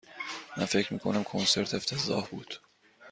من 0.57 0.65
فکر 0.65 0.93
می 0.93 0.99
کنم 0.99 1.23
کنسرت 1.23 1.73
افتضاح 1.73 2.27
بود. 2.27 2.59